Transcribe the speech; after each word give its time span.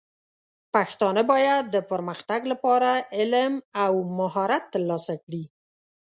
پښتانه 0.73 1.21
بايد 1.31 1.63
د 1.71 1.77
پرمختګ 1.91 2.41
لپاره 2.51 2.89
علم 3.17 3.53
او 3.83 3.93
مهارت 4.19 4.63
ترلاسه 4.73 5.13
کړي. 5.23 5.43